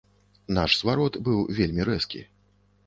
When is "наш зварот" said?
0.57-1.21